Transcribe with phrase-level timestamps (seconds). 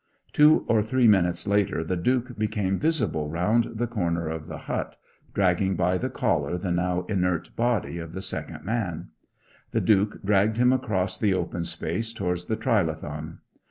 [0.33, 4.97] Two or three minutes later the Duke became visible round the corner of the hut,
[5.35, 9.09] dragging by the collar the now inert body of the second man.
[9.73, 13.41] The Duke dragged him across the open space towards the trilithon.